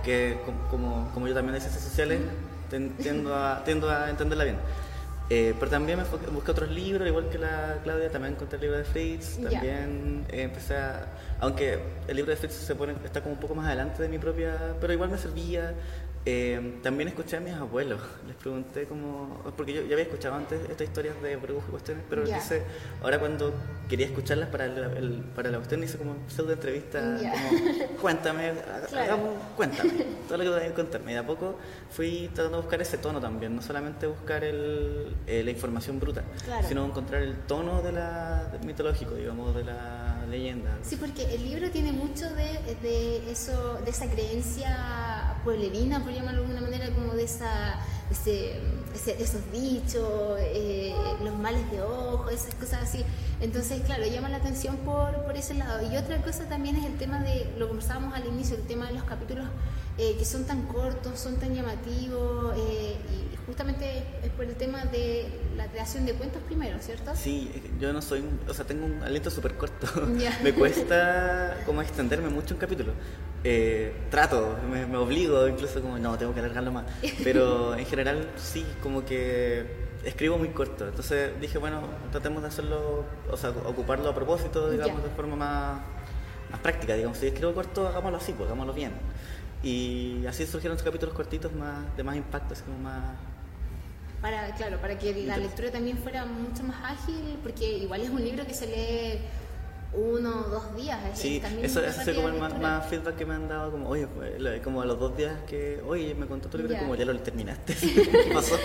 que 0.03 0.37
como, 0.69 1.11
como 1.13 1.27
yo 1.27 1.33
también 1.33 1.55
de 1.55 1.59
ciencias 1.59 1.83
sociales, 1.83 2.21
tiendo, 3.01 3.35
a, 3.35 3.63
tiendo 3.65 3.89
a 3.89 4.09
entenderla 4.09 4.45
bien. 4.45 4.57
Eh, 5.29 5.55
pero 5.57 5.71
también 5.71 5.97
me 5.97 6.03
busqué 6.31 6.51
otros 6.51 6.69
libros, 6.69 7.07
igual 7.07 7.29
que 7.29 7.37
la 7.37 7.79
Claudia, 7.83 8.09
también 8.11 8.33
encontré 8.33 8.57
el 8.57 8.61
libro 8.61 8.77
de 8.77 8.83
Fritz, 8.83 9.41
también 9.41 10.25
empecé 10.29 10.75
a... 10.75 11.07
Aunque 11.39 11.79
el 12.07 12.15
libro 12.15 12.31
de 12.31 12.37
Fritz 12.37 12.53
se 12.53 12.75
pone, 12.75 12.93
está 13.03 13.21
como 13.21 13.33
un 13.33 13.39
poco 13.39 13.55
más 13.55 13.65
adelante 13.67 14.03
de 14.03 14.09
mi 14.09 14.19
propia... 14.19 14.75
Pero 14.79 14.93
igual 14.93 15.09
me 15.09 15.17
servía, 15.17 15.73
eh, 16.25 16.79
también 16.81 17.09
escuché 17.09 17.35
a 17.35 17.39
mis 17.41 17.53
abuelos, 17.53 17.99
les 18.25 18.35
pregunté 18.37 18.85
como, 18.85 19.41
porque 19.57 19.73
yo 19.73 19.81
ya 19.81 19.93
había 19.93 20.05
escuchado 20.05 20.35
antes 20.35 20.61
estas 20.69 20.87
historias 20.87 21.21
de 21.21 21.35
brujos 21.35 21.65
y 21.67 21.71
cuestiones, 21.71 22.03
pero 22.09 22.25
dice, 22.25 22.63
ahora 23.01 23.19
cuando 23.19 23.53
quería 23.89 24.05
escucharlas 24.05 24.47
para, 24.47 24.65
el, 24.65 25.21
para 25.35 25.51
la 25.51 25.57
cuestión, 25.57 25.83
hice 25.83 25.97
como 25.97 26.15
pseudo 26.29 26.53
entrevista, 26.53 27.17
como, 27.17 27.99
cuéntame, 28.01 28.53
hagamos, 28.97 29.31
cuéntame, 29.57 29.91
todo 30.29 30.37
lo 30.37 30.57
que 30.57 30.65
a 30.65 30.73
contarme. 30.73 31.11
Y 31.11 31.13
de 31.15 31.19
a 31.19 31.27
poco 31.27 31.57
fui 31.89 32.29
tratando 32.33 32.57
de 32.57 32.63
buscar 32.63 32.81
ese 32.81 32.97
tono 32.99 33.19
también, 33.19 33.53
no 33.53 33.61
solamente 33.61 34.07
buscar 34.07 34.45
el, 34.45 35.17
eh, 35.27 35.43
la 35.43 35.51
información 35.51 35.99
bruta, 35.99 36.23
sino 36.65 36.85
encontrar 36.85 37.21
el 37.21 37.35
tono 37.47 37.81
de 37.81 37.91
la, 37.91 38.49
mitológico, 38.65 39.15
digamos, 39.15 39.53
de 39.55 39.65
la 39.65 40.25
leyenda. 40.29 40.77
Sí, 40.83 40.95
porque 40.95 41.35
el 41.35 41.43
libro 41.43 41.69
tiene 41.69 41.91
mucho 41.91 42.29
de, 42.33 42.75
de 42.81 43.29
eso, 43.29 43.81
de 43.83 43.91
esa 43.91 44.09
creencia 44.09 45.22
pueblerina, 45.43 46.03
por 46.03 46.13
llamarlo 46.13 46.41
de 46.41 46.47
alguna 46.47 46.61
manera, 46.61 46.89
como 46.93 47.13
de 47.13 47.23
esa, 47.23 47.79
esos 48.11 49.51
dichos, 49.51 50.37
eh, 50.39 50.93
los 51.23 51.37
males 51.37 51.69
de 51.71 51.81
ojo, 51.81 52.29
esas 52.29 52.55
cosas 52.55 52.83
así. 52.83 53.03
Entonces, 53.41 53.81
claro, 53.81 54.05
llama 54.05 54.29
la 54.29 54.37
atención 54.37 54.77
por, 54.77 55.23
por 55.23 55.35
ese 55.35 55.53
lado. 55.53 55.91
Y 55.91 55.97
otra 55.97 56.21
cosa 56.21 56.45
también 56.45 56.75
es 56.75 56.85
el 56.85 56.97
tema 56.97 57.19
de, 57.19 57.51
lo 57.57 57.67
conversábamos 57.67 58.13
al 58.13 58.25
inicio, 58.27 58.55
el 58.55 58.63
tema 58.63 58.87
de 58.87 58.93
los 58.93 59.03
capítulos 59.03 59.47
eh, 59.97 60.15
que 60.17 60.25
son 60.25 60.45
tan 60.45 60.63
cortos, 60.63 61.19
son 61.19 61.35
tan 61.35 61.53
llamativos, 61.53 62.55
eh, 62.57 62.97
y 63.11 63.45
justamente 63.45 64.03
es 64.23 64.31
por 64.31 64.45
el 64.45 64.55
tema 64.55 64.85
de 64.85 65.27
la 65.55 65.67
creación 65.67 66.05
de 66.05 66.13
cuentos 66.13 66.41
primero, 66.43 66.77
¿cierto? 66.79 67.15
Sí, 67.15 67.51
yo 67.79 67.93
no 67.93 68.01
soy, 68.01 68.23
o 68.47 68.53
sea, 68.53 68.65
tengo 68.65 68.85
un 68.85 69.01
aliento 69.03 69.29
súper 69.29 69.55
corto. 69.55 69.87
me 70.43 70.53
cuesta 70.53 71.57
como 71.65 71.81
extenderme 71.81 72.29
mucho 72.29 72.53
un 72.53 72.59
capítulo. 72.59 72.93
Eh, 73.43 73.93
trato, 74.09 74.57
me, 74.69 74.85
me, 74.85 74.97
obligo, 74.97 75.47
incluso 75.47 75.81
como, 75.81 75.97
no, 75.97 76.17
tengo 76.17 76.33
que 76.33 76.39
alargarlo 76.39 76.71
más. 76.71 76.85
Pero 77.23 77.75
en 77.75 77.85
general 77.85 78.29
sí, 78.37 78.65
como 78.81 79.05
que 79.05 79.65
escribo 80.03 80.37
muy 80.37 80.49
corto. 80.49 80.87
Entonces 80.87 81.31
dije, 81.39 81.57
bueno, 81.57 81.81
tratemos 82.11 82.41
de 82.41 82.47
hacerlo, 82.47 83.05
o 83.29 83.37
sea, 83.37 83.51
ocuparlo 83.51 84.09
a 84.09 84.15
propósito, 84.15 84.69
digamos, 84.69 85.03
de 85.03 85.09
forma 85.09 85.35
más, 85.35 85.81
más 86.51 86.59
práctica. 86.61 86.95
Digamos, 86.95 87.17
si 87.17 87.27
escribo 87.27 87.53
corto, 87.53 87.87
hagámoslo 87.87 88.17
así, 88.17 88.33
pues 88.33 88.47
hagámoslo 88.47 88.73
bien. 88.73 88.91
Y 89.63 90.25
así 90.27 90.45
surgieron 90.45 90.75
los 90.75 90.83
capítulos 90.83 91.15
cortitos 91.15 91.53
más, 91.53 91.95
de 91.95 92.03
más 92.03 92.15
impacto, 92.15 92.53
así 92.53 92.63
como 92.63 92.77
más... 92.79 93.15
Para, 94.23 94.55
claro, 94.55 94.79
para 94.79 94.97
que 94.97 95.13
la 95.25 95.35
lectura 95.35 95.69
también 95.69 95.97
fuera 95.97 96.23
mucho 96.25 96.63
más 96.63 96.77
ágil, 96.81 97.37
porque 97.43 97.79
igual 97.79 97.99
es 97.99 98.09
un 98.09 98.23
libro 98.23 98.47
que 98.47 98.53
se 98.53 98.67
lee 98.67 99.19
uno 99.91 100.45
o 100.45 100.49
dos 100.49 100.75
días. 100.77 100.97
Sí, 101.13 101.41
eso, 101.61 101.83
es 101.83 102.15
como 102.15 102.29
el 102.29 102.39
más, 102.39 102.87
feedback 102.87 103.17
que 103.17 103.25
me 103.25 103.33
han 103.33 103.49
dado, 103.49 103.71
como, 103.71 103.89
oye, 103.89 104.07
como 104.63 104.81
a 104.81 104.85
los 104.85 104.97
dos 104.97 105.17
días 105.17 105.33
que, 105.45 105.81
oye, 105.85 106.15
me 106.15 106.25
contó 106.25 106.47
tu 106.47 106.57
libro, 106.57 106.73
como 106.77 106.95
ya 106.95 107.03
lo 107.03 107.19
terminaste. 107.19 107.73
¿Qué 107.81 108.31
pasó? 108.33 108.55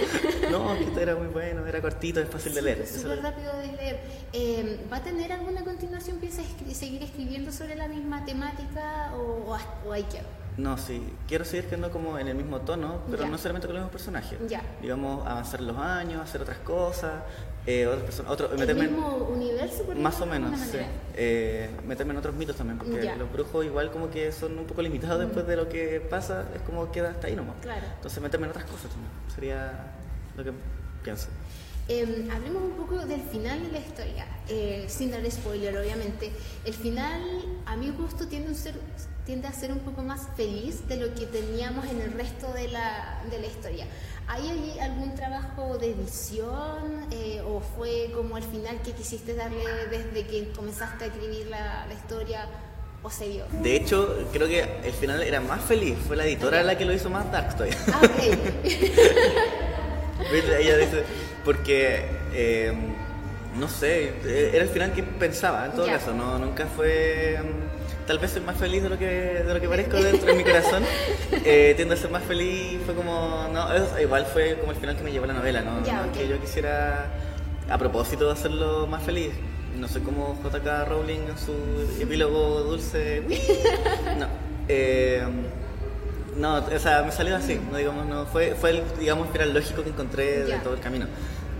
no, 0.48 0.78
que 0.78 0.84
esto 0.84 1.00
era 1.00 1.16
muy 1.16 1.26
bueno, 1.26 1.66
era 1.66 1.82
cortito, 1.82 2.20
es 2.20 2.28
fácil 2.28 2.54
de 2.54 2.62
leer. 2.62 2.86
Súper 2.86 3.20
rápido 3.20 3.56
de 3.58 3.72
leer. 3.72 4.00
Eh, 4.32 4.86
¿Va 4.92 4.98
a 4.98 5.02
tener 5.02 5.32
alguna 5.32 5.64
continuación? 5.64 6.18
¿Piensa 6.18 6.42
seguir 6.72 7.02
escribiendo 7.02 7.50
sobre 7.50 7.74
la 7.74 7.88
misma 7.88 8.24
temática 8.24 9.12
o, 9.16 9.58
o 9.84 9.92
hay 9.92 10.04
que 10.04 10.20
no, 10.58 10.76
sí, 10.76 11.00
quiero 11.28 11.44
seguir 11.44 11.66
quedando 11.66 11.90
como 11.90 12.18
en 12.18 12.26
el 12.26 12.34
mismo 12.34 12.60
tono, 12.62 13.00
pero 13.08 13.28
no 13.28 13.38
solamente 13.38 13.68
con 13.68 13.76
los 13.76 13.84
mismos 13.84 13.92
personajes. 13.92 14.38
Ya. 14.48 14.60
Digamos, 14.82 15.24
avanzar 15.24 15.60
los 15.60 15.76
años, 15.76 16.20
hacer 16.20 16.42
otras 16.42 16.58
cosas, 16.58 17.22
eh, 17.64 17.86
otras 17.86 18.02
personas, 18.02 18.32
otro, 18.32 18.52
¿El 18.52 18.74
mismo 18.74 19.28
universo? 19.32 19.84
Por 19.84 19.94
más 19.94 20.20
o 20.20 20.26
menos, 20.26 20.58
sí. 20.58 20.78
Eh, 21.14 21.70
meterme 21.86 22.12
en 22.12 22.18
otros 22.18 22.34
mitos 22.34 22.56
también, 22.56 22.76
porque 22.76 23.14
los 23.16 23.32
brujos 23.32 23.64
igual 23.64 23.92
como 23.92 24.10
que 24.10 24.32
son 24.32 24.58
un 24.58 24.64
poco 24.64 24.82
limitados 24.82 25.20
después 25.20 25.46
de 25.46 25.54
lo 25.54 25.68
que 25.68 26.00
pasa, 26.00 26.44
es 26.54 26.62
como 26.62 26.90
queda 26.90 27.10
hasta 27.10 27.28
ahí 27.28 27.36
nomás. 27.36 27.54
Claro. 27.62 27.86
Entonces 27.94 28.20
meterme 28.20 28.46
en 28.46 28.50
otras 28.50 28.64
cosas 28.64 28.90
también, 28.90 29.12
sería 29.32 29.92
lo 30.36 30.42
que 30.42 30.52
pienso. 31.04 31.28
Eh, 31.90 32.28
hablemos 32.30 32.62
un 32.64 32.72
poco 32.72 33.06
del 33.06 33.22
final 33.22 33.62
de 33.62 33.72
la 33.72 33.78
historia, 33.78 34.26
eh, 34.48 34.84
sin 34.88 35.10
dar 35.10 35.22
spoiler, 35.30 35.74
obviamente. 35.78 36.30
El 36.66 36.74
final, 36.74 37.22
a 37.64 37.76
mi 37.76 37.88
gusto, 37.90 38.28
tiende 38.28 38.52
a, 38.52 38.54
ser, 38.54 38.74
tiende 39.24 39.48
a 39.48 39.52
ser 39.54 39.72
un 39.72 39.78
poco 39.78 40.02
más 40.02 40.28
feliz 40.36 40.86
de 40.86 40.96
lo 40.96 41.14
que 41.14 41.24
teníamos 41.24 41.86
en 41.86 42.02
el 42.02 42.12
resto 42.12 42.52
de 42.52 42.68
la, 42.68 43.22
de 43.30 43.40
la 43.40 43.46
historia. 43.46 43.86
¿Hay 44.26 44.78
algún 44.80 45.14
trabajo 45.14 45.78
de 45.78 45.92
edición 45.92 47.06
eh, 47.10 47.40
o 47.40 47.60
fue 47.60 48.10
como 48.14 48.36
el 48.36 48.44
final 48.44 48.82
que 48.82 48.92
quisiste 48.92 49.34
darle 49.34 49.64
desde 49.90 50.26
que 50.26 50.52
comenzaste 50.52 51.04
a 51.04 51.06
escribir 51.06 51.46
la, 51.46 51.86
la 51.86 51.94
historia? 51.94 52.46
¿O 53.02 53.08
se 53.08 53.28
vio? 53.28 53.46
De 53.62 53.76
hecho, 53.76 54.26
creo 54.30 54.46
que 54.46 54.60
el 54.84 54.92
final 54.92 55.22
era 55.22 55.40
más 55.40 55.62
feliz. 55.62 55.96
Fue 56.06 56.16
la 56.16 56.26
editora 56.26 56.62
la 56.62 56.76
que 56.76 56.84
lo 56.84 56.92
hizo 56.92 57.08
más 57.08 57.30
dark 57.32 57.54
todavía. 57.54 57.78
Ah, 57.92 58.02
ok. 58.04 58.22
Ella 60.60 60.76
dice, 60.76 61.04
porque, 61.44 62.04
eh, 62.32 62.72
no 63.58 63.68
sé, 63.68 64.12
era 64.52 64.62
el 64.62 64.68
final 64.68 64.92
que 64.92 65.02
pensaba 65.02 65.66
en 65.66 65.72
todo 65.72 65.86
caso, 65.86 66.12
no, 66.12 66.38
nunca 66.38 66.66
fue... 66.66 67.38
Tal 68.06 68.18
vez 68.18 68.30
soy 68.30 68.40
más 68.40 68.56
feliz 68.56 68.82
de 68.82 68.88
lo 68.88 68.98
que, 68.98 69.04
de 69.06 69.54
lo 69.54 69.60
que 69.60 69.68
parezco 69.68 69.96
dentro 70.02 70.26
de 70.26 70.34
mi 70.34 70.42
corazón. 70.42 70.82
Eh, 71.44 71.74
tiendo 71.76 71.92
a 71.92 71.96
ser 71.96 72.10
más 72.10 72.22
feliz, 72.24 72.80
fue 72.86 72.94
como... 72.94 73.48
No, 73.52 73.68
igual 74.00 74.24
fue 74.26 74.56
como 74.58 74.72
el 74.72 74.78
final 74.78 74.96
que 74.96 75.02
me 75.02 75.12
llevó 75.12 75.26
la 75.26 75.34
novela, 75.34 75.60
¿no? 75.60 75.82
que 76.12 76.26
yo 76.26 76.40
quisiera, 76.40 77.06
a 77.68 77.78
propósito 77.78 78.26
de 78.26 78.32
hacerlo 78.32 78.86
más 78.86 79.02
feliz, 79.02 79.32
no 79.78 79.88
sé 79.88 80.00
cómo 80.00 80.38
JK 80.42 80.88
Rowling 80.88 81.20
en 81.28 81.38
su 81.38 82.02
epílogo 82.02 82.62
dulce. 82.62 83.22
No. 84.18 84.26
Eh, 84.68 85.22
no, 86.38 86.56
o 86.56 86.78
sea, 86.78 87.02
me 87.02 87.12
salió 87.12 87.36
así, 87.36 87.60
no 87.70 87.76
digamos, 87.76 88.06
no, 88.06 88.26
fue, 88.26 88.54
fue 88.54 88.70
el, 88.70 88.82
digamos, 88.98 89.28
final 89.30 89.52
lógico 89.52 89.82
que 89.82 89.90
encontré 89.90 90.44
de 90.44 90.58
todo 90.58 90.74
el 90.74 90.80
camino. 90.80 91.06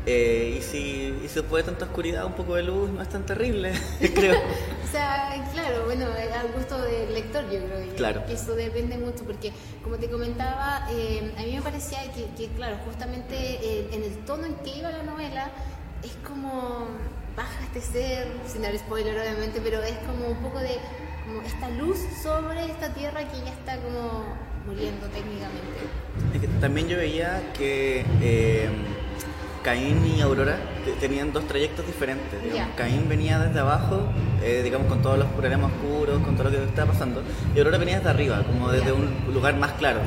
Eh, 0.07 0.57
y, 0.59 0.63
si, 0.63 1.15
y 1.23 1.29
si 1.29 1.35
después 1.35 1.67
de 1.67 1.71
tanta 1.71 1.85
oscuridad 1.85 2.25
un 2.25 2.33
poco 2.33 2.55
de 2.55 2.63
luz 2.63 2.89
no 2.89 3.03
es 3.03 3.09
tan 3.11 3.27
terrible, 3.27 3.73
creo. 4.15 4.39
o 4.85 4.91
sea, 4.91 5.35
claro, 5.53 5.85
bueno, 5.85 6.07
al 6.07 6.53
gusto 6.53 6.81
del 6.81 7.13
lector 7.13 7.45
yo 7.51 7.59
creo 7.59 7.95
claro. 7.95 8.25
que 8.25 8.33
eso 8.33 8.55
depende 8.55 8.97
mucho, 8.97 9.25
porque 9.25 9.53
como 9.83 9.97
te 9.97 10.09
comentaba, 10.09 10.89
eh, 10.91 11.35
a 11.37 11.43
mí 11.43 11.55
me 11.55 11.61
parecía 11.61 11.99
que, 12.13 12.49
claro, 12.57 12.77
justamente 12.87 13.37
eh, 13.37 13.89
en 13.93 14.03
el 14.03 14.17
tono 14.25 14.47
en 14.47 14.55
que 14.57 14.79
iba 14.79 14.91
la 14.91 15.03
novela, 15.03 15.51
es 16.03 16.13
como 16.27 16.87
baja 17.37 17.65
este 17.65 17.81
ser, 17.81 18.29
sin 18.47 18.63
dar 18.63 18.77
spoiler 18.79 19.19
obviamente, 19.19 19.61
pero 19.63 19.83
es 19.83 19.99
como 20.07 20.29
un 20.29 20.39
poco 20.39 20.59
de 20.61 20.79
como 21.27 21.43
esta 21.43 21.69
luz 21.69 21.99
sobre 22.23 22.65
esta 22.65 22.95
tierra 22.95 23.29
que 23.29 23.39
ya 23.45 23.53
está 23.53 23.77
como 23.77 24.25
muriendo 24.69 25.07
técnicamente. 25.07 26.61
también 26.61 26.89
yo 26.89 26.99
veía 26.99 27.43
que 27.57 28.05
eh, 28.21 28.69
Caín 29.65 30.07
y 30.07 30.21
Aurora 30.21 30.57
tenían 31.01 31.33
dos 31.33 31.47
trayectos 31.47 31.87
diferentes. 31.87 32.39
Caín 32.77 33.09
venía 33.09 33.39
desde 33.39 33.61
abajo, 33.61 34.09
eh, 34.43 34.61
digamos, 34.63 34.87
con 34.89 35.03
todos 35.03 35.19
los 35.19 35.29
problemas 35.29 35.73
oscuros, 35.73 36.23
con 36.23 36.37
todo 36.37 36.45
lo 36.45 36.51
que 36.51 36.65
estaba 36.65 36.93
pasando, 36.93 37.23
y 37.55 37.59
Aurora 37.59 37.79
venía 37.79 37.97
desde 37.97 38.11
arriba, 38.11 38.43
como 38.45 38.71
desde 38.71 38.93
un 38.93 39.11
lugar 39.33 39.57
más 39.57 39.73
claro. 39.73 40.01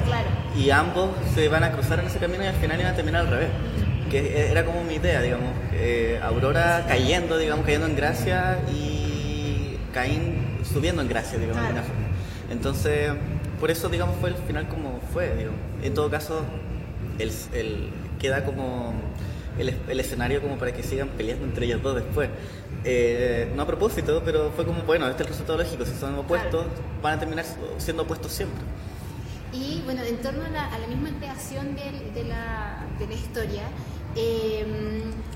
Y 0.55 0.69
ambos 0.69 1.09
se 1.33 1.47
van 1.49 1.63
a 1.63 1.71
cruzar 1.71 1.99
en 1.99 2.05
ese 2.05 2.19
camino 2.19 2.43
y 2.43 2.47
al 2.47 2.55
final 2.55 2.79
iban 2.79 2.93
a 2.93 2.95
terminar 2.95 3.21
al 3.21 3.27
revés. 3.27 3.49
Que 4.09 4.51
era 4.51 4.65
como 4.65 4.83
mi 4.83 4.95
idea, 4.95 5.21
digamos, 5.21 5.53
eh, 5.71 6.19
Aurora 6.21 6.85
cayendo, 6.85 7.37
digamos, 7.37 7.65
cayendo 7.65 7.87
en 7.87 7.95
gracia 7.95 8.59
y 8.69 9.77
Caín 9.93 10.59
subiendo 10.65 11.01
en 11.01 11.07
gracia, 11.07 11.39
digamos, 11.39 11.61
de 11.61 11.67
alguna 11.67 11.83
forma. 11.83 12.07
Entonces, 12.51 13.11
por 13.61 13.69
eso, 13.69 13.89
digamos, 13.89 14.17
fue 14.19 14.29
el 14.29 14.35
final 14.35 14.67
como 14.67 14.99
fue, 15.13 15.35
digamos. 15.35 15.59
En 15.83 15.93
todo 15.93 16.09
caso, 16.09 16.41
el, 17.19 17.91
queda 18.19 18.43
como 18.43 18.91
el, 19.59 19.99
escenario 19.99 20.41
como 20.41 20.57
para 20.57 20.73
que 20.73 20.81
sigan 20.81 21.09
peleando 21.09 21.45
entre 21.45 21.67
ellos 21.67 21.83
dos 21.83 21.93
después. 21.95 22.27
Eh, 22.83 23.53
no 23.55 23.61
a 23.61 23.67
propósito, 23.67 24.23
pero 24.25 24.51
fue 24.55 24.65
como, 24.65 24.81
bueno, 24.81 25.07
este 25.07 25.21
es 25.21 25.27
el 25.27 25.33
resultado 25.33 25.59
lógico, 25.59 25.85
si 25.85 25.93
son 25.93 26.15
opuestos, 26.15 26.65
van 27.03 27.17
a 27.17 27.19
terminar 27.19 27.45
siendo 27.77 28.01
opuestos 28.01 28.31
siempre. 28.31 28.63
Y 29.53 29.83
bueno, 29.85 30.01
en 30.01 30.17
torno 30.17 30.43
a 30.43 30.49
la, 30.49 30.87
misma 30.87 31.11
creación 31.19 31.75
de, 31.75 32.23
la, 32.23 32.83
de 32.97 33.07
la 33.07 33.13
historia, 33.13 33.63
eh, 34.15 34.65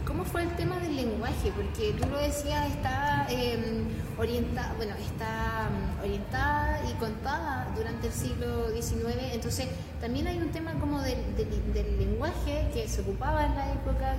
¿Cómo 0.06 0.24
fue 0.24 0.44
el 0.44 0.56
tema 0.56 0.80
del 0.80 0.96
lenguaje? 0.96 1.52
Porque 1.56 1.94
tú 2.00 2.08
lo 2.08 2.20
decías, 2.20 2.70
está 2.70 3.26
em, 3.30 3.86
orientada, 4.18 4.74
bueno, 4.78 4.94
mm, 4.96 6.04
orientada 6.04 6.80
y 6.90 6.94
contada 6.94 7.68
durante 7.76 8.08
el 8.08 8.14
siglo 8.14 8.70
XIX, 8.70 9.34
entonces 9.34 9.68
también 10.00 10.28
hay 10.28 10.38
un 10.38 10.52
tema 10.52 10.74
como 10.80 11.02
del, 11.02 11.18
lenguaje 11.98 12.70
que 12.74 12.88
se 12.88 13.02
ocupaba 13.02 13.46
en 13.46 13.56
la 13.56 13.74
época, 13.74 14.16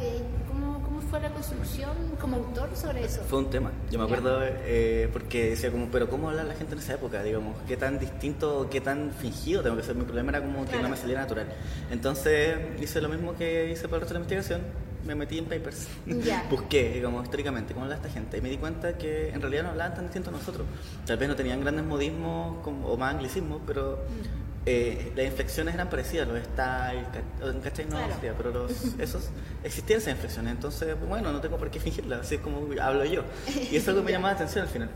cómo 0.49 0.96
fue 1.11 1.21
la 1.21 1.31
construcción 1.31 1.91
como 2.21 2.37
autor 2.37 2.71
sobre 2.75 3.05
eso. 3.05 3.23
Fue 3.29 3.39
un 3.39 3.51
tema, 3.51 3.71
yo 3.91 3.99
me 3.99 4.05
acuerdo 4.05 4.41
eh, 4.43 5.09
porque 5.13 5.51
decía 5.51 5.71
como, 5.71 5.89
pero 5.91 6.09
¿cómo 6.09 6.31
habla 6.31 6.45
la 6.45 6.55
gente 6.55 6.75
en 6.75 6.81
esa 6.81 6.95
época? 6.95 7.23
Digamos, 7.23 7.57
¿qué 7.67 7.77
tan 7.77 7.99
distinto, 7.99 8.69
qué 8.71 8.81
tan 8.81 9.11
fingido 9.13 9.63
tengo 9.63 9.77
que 9.77 9.83
ser? 9.83 9.95
Mi 9.95 10.05
problema 10.05 10.31
era 10.31 10.41
como 10.41 10.65
que 10.67 10.79
no 10.79 10.89
me 10.89 10.97
salía 10.97 11.19
natural. 11.19 11.47
Entonces 11.91 12.59
hice 12.81 13.01
lo 13.01 13.09
mismo 13.09 13.37
que 13.37 13.71
hice 13.71 13.89
para 13.89 13.97
el 13.97 14.01
resto 14.03 14.15
de 14.15 14.21
la 14.21 14.25
investigación, 14.25 14.61
me 15.07 15.15
metí 15.15 15.39
en 15.39 15.45
papers, 15.45 15.87
busqué, 16.51 16.95
digamos, 16.95 17.25
históricamente 17.25 17.73
cómo 17.73 17.85
habla 17.85 17.97
esta 17.97 18.11
gente 18.11 18.39
y 18.39 18.41
me 18.41 18.51
di 18.51 18.57
cuenta 18.57 18.99
que 18.99 19.31
en 19.31 19.41
realidad 19.41 19.63
no 19.63 19.71
hablaban 19.71 19.95
tan 19.95 20.05
distinto 20.05 20.31
a 20.31 20.33
nosotros. 20.33 20.67
Tal 21.07 21.17
vez 21.17 21.29
no 21.29 21.37
tenían 21.37 21.61
grandes 21.61 21.85
modismos 21.85 22.67
o 22.67 22.97
más 22.97 23.15
anglicismos, 23.15 23.61
pero 23.67 23.97
mm. 24.09 24.46
Eh, 24.69 25.13
las 25.15 25.27
inflexiones 25.27 25.75
eran 25.75 25.89
parecidas, 25.89 26.27
los 26.27 26.39
styles, 26.41 27.63
¿cachai? 27.63 27.87
No 27.87 27.99
pero 28.37 28.51
los, 28.51 28.73
esos 28.99 29.29
existían 29.63 30.01
esas 30.01 30.15
inflexiones, 30.15 30.53
entonces, 30.53 30.97
bueno, 31.09 31.31
no 31.33 31.41
tengo 31.41 31.57
por 31.57 31.71
qué 31.71 31.79
fingirlas, 31.87 32.23
así 32.23 32.35
es 32.35 32.41
como 32.41 32.67
hablo 32.83 33.05
yo. 33.05 33.23
Y 33.47 33.77
eso 33.77 33.77
es 33.77 33.89
algo 33.89 34.01
que 34.01 34.07
me 34.07 34.13
llamaba 34.17 34.33
la 34.33 34.37
atención 34.37 34.65
al 34.65 34.71
final. 34.71 34.91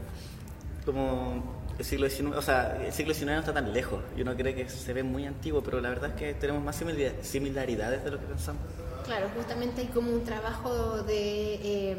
Como 0.85 1.61
el 1.79 1.85
siglo 1.85 2.11
XIX, 2.11 2.37
o 2.37 2.43
sea, 2.43 2.83
el 2.85 2.93
siglo 2.93 3.15
XIX 3.15 3.27
no 3.27 3.39
está 3.39 3.55
tan 3.55 3.73
lejos, 3.73 4.01
y 4.17 4.23
uno 4.23 4.35
cree 4.35 4.57
que 4.57 4.69
se 4.69 4.93
ve 4.93 5.05
muy 5.05 5.25
antiguo, 5.25 5.63
pero 5.63 5.81
la 5.81 5.89
verdad 5.89 6.11
es 6.11 6.17
que 6.17 6.35
tenemos 6.35 6.65
más 6.65 6.83
similaridades 7.23 8.03
de 8.03 8.11
lo 8.11 8.19
que 8.19 8.27
pensamos. 8.27 8.63
Claro, 9.05 9.29
justamente 9.37 9.83
hay 9.83 9.87
como 9.87 10.11
un 10.11 10.25
trabajo 10.25 11.03
de, 11.05 11.91
em, 11.93 11.99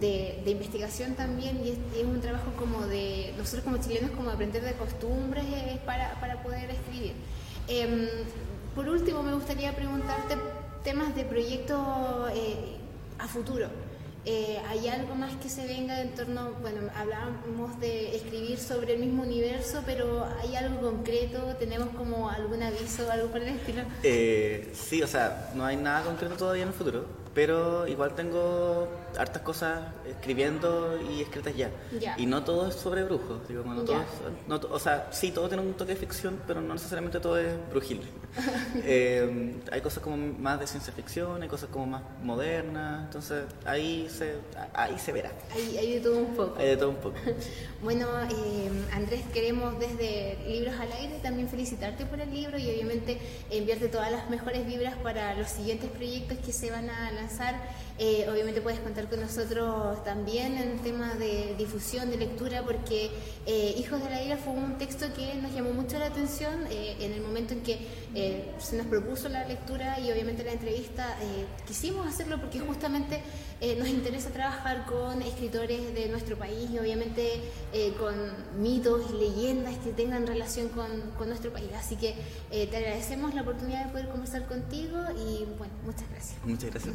de, 0.00 0.42
investigación 0.46 1.14
también 1.14 1.60
y 1.64 1.70
es, 1.70 2.04
un 2.04 2.20
trabajo 2.20 2.52
como 2.58 2.86
de, 2.86 3.34
nosotros 3.36 3.64
como 3.64 3.78
chilenos, 3.78 4.10
como 4.10 4.30
aprender 4.30 4.62
de 4.62 4.72
costumbres 4.72 5.44
para, 5.84 6.14
para 6.20 6.42
poder 6.42 6.70
escribir. 6.70 7.14
Em, 7.68 8.08
por 8.74 8.88
último, 8.88 9.22
me 9.22 9.34
gustaría 9.34 9.74
preguntarte 9.74 10.36
temas 10.84 11.14
de 11.14 11.24
proyectos 11.24 11.78
eh, 12.34 12.76
a 13.18 13.26
futuro. 13.26 13.68
Eh, 14.28 14.58
¿Hay 14.68 14.88
algo 14.88 15.14
más 15.14 15.36
que 15.36 15.48
se 15.48 15.64
venga 15.66 16.00
en 16.00 16.12
torno, 16.16 16.50
bueno, 16.60 16.80
hablábamos 16.96 17.78
de 17.78 18.16
escribir 18.16 18.58
sobre 18.58 18.94
el 18.94 18.98
mismo 18.98 19.22
universo, 19.22 19.82
pero 19.86 20.26
¿hay 20.42 20.56
algo 20.56 20.80
concreto? 20.80 21.54
¿Tenemos 21.60 21.90
como 21.90 22.28
algún 22.28 22.60
aviso, 22.60 23.08
algo 23.10 23.28
por 23.28 23.40
el 23.40 23.48
estilo? 23.50 23.82
Eh, 24.02 24.72
sí, 24.74 25.00
o 25.00 25.06
sea, 25.06 25.52
no 25.54 25.64
hay 25.64 25.76
nada 25.76 26.04
concreto 26.04 26.36
todavía 26.36 26.64
en 26.64 26.68
el 26.70 26.74
futuro 26.74 27.25
pero 27.36 27.86
igual 27.86 28.14
tengo 28.14 28.88
hartas 29.18 29.42
cosas 29.42 29.80
escribiendo 30.08 30.98
y 31.10 31.20
escritas 31.20 31.54
ya. 31.54 31.70
Y 32.16 32.24
no 32.24 32.42
todo 32.44 32.68
es 32.68 32.74
sobre 32.74 33.04
brujos, 33.04 33.46
digo, 33.46 33.62
no 33.62 33.82
todo 33.82 34.02
no, 34.48 34.56
o 34.70 34.78
sea, 34.78 35.08
sí, 35.12 35.32
todo 35.32 35.46
tiene 35.46 35.62
un 35.62 35.74
toque 35.74 35.92
de 35.92 36.00
ficción, 36.00 36.40
pero 36.46 36.62
no 36.62 36.72
necesariamente 36.72 37.20
todo 37.20 37.38
es 37.38 37.52
brujil. 37.70 38.00
Eh, 38.88 39.56
hay 39.72 39.80
cosas 39.80 40.02
como 40.02 40.16
más 40.16 40.60
de 40.60 40.66
ciencia 40.66 40.92
ficción, 40.92 41.42
hay 41.42 41.48
cosas 41.48 41.70
como 41.70 41.86
más 41.86 42.02
modernas, 42.22 43.04
entonces 43.06 43.44
ahí 43.64 44.06
se, 44.10 44.34
ahí 44.74 44.96
se 44.98 45.12
verá. 45.12 45.32
Hay, 45.52 45.78
hay 45.78 45.92
de 45.94 46.00
todo 46.00 46.18
un 46.18 46.34
poco. 46.36 46.58
Hay 46.58 46.68
de 46.68 46.76
todo 46.76 46.90
un 46.90 46.96
poco. 46.96 47.16
bueno, 47.82 48.06
eh, 48.30 48.70
Andrés, 48.92 49.22
queremos 49.32 49.78
desde 49.80 50.38
Libros 50.46 50.74
al 50.78 50.92
Aire 50.92 51.18
también 51.22 51.48
felicitarte 51.48 52.06
por 52.06 52.20
el 52.20 52.32
libro 52.32 52.58
y 52.58 52.70
obviamente 52.70 53.18
enviarte 53.50 53.88
todas 53.88 54.12
las 54.12 54.30
mejores 54.30 54.66
vibras 54.66 54.94
para 54.96 55.34
los 55.34 55.48
siguientes 55.48 55.90
proyectos 55.90 56.38
que 56.38 56.52
se 56.52 56.70
van 56.70 56.90
a 56.90 57.10
lanzar. 57.12 57.25
Eh, 57.98 58.26
obviamente 58.30 58.60
puedes 58.60 58.78
contar 58.80 59.08
con 59.08 59.20
nosotros 59.20 60.04
también 60.04 60.58
en 60.58 60.78
tema 60.80 61.14
de 61.14 61.54
difusión, 61.56 62.10
de 62.10 62.18
lectura, 62.18 62.62
porque 62.62 63.10
eh, 63.46 63.74
Hijos 63.78 64.02
de 64.02 64.10
la 64.10 64.22
Ira 64.22 64.36
fue 64.36 64.52
un 64.52 64.76
texto 64.76 65.06
que 65.14 65.34
nos 65.36 65.52
llamó 65.52 65.72
mucho 65.72 65.98
la 65.98 66.06
atención 66.06 66.66
eh, 66.70 66.96
en 67.00 67.12
el 67.12 67.22
momento 67.22 67.54
en 67.54 67.62
que 67.62 67.78
se 68.58 68.76
nos 68.76 68.86
propuso 68.86 69.28
la 69.28 69.46
lectura 69.46 69.98
y 70.00 70.10
obviamente 70.10 70.42
la 70.44 70.52
entrevista. 70.52 71.16
quisimos 71.66 72.06
hacerlo 72.06 72.40
porque 72.40 72.58
justamente 72.60 73.20
nos 73.78 73.88
interesa 73.88 74.30
trabajar 74.30 74.86
con 74.86 75.20
escritores 75.20 75.94
de 75.94 76.08
nuestro 76.08 76.38
país 76.38 76.70
y 76.70 76.78
obviamente 76.78 77.40
con 77.98 78.14
mitos 78.58 79.02
y 79.10 79.18
leyendas 79.18 79.76
que 79.78 79.92
tengan 79.92 80.26
relación 80.26 80.70
con, 80.70 81.28
nuestro 81.28 81.52
país. 81.52 81.68
Así 81.76 81.96
que 81.96 82.14
te 82.50 82.74
agradecemos 82.74 83.34
la 83.34 83.42
oportunidad 83.42 83.84
de 83.84 83.90
poder 83.90 84.08
conversar 84.08 84.46
contigo 84.46 84.96
y 85.14 85.44
bueno, 85.58 85.74
muchas 85.84 86.08
gracias. 86.10 86.38
Muchas 86.44 86.70
gracias. 86.70 86.94